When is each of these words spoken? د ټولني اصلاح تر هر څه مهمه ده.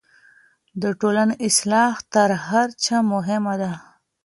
د 0.81 0.83
ټولني 0.99 1.35
اصلاح 1.47 1.93
تر 2.13 2.29
هر 2.47 2.67
څه 2.83 2.95
مهمه 3.13 3.53
ده. 3.61 3.71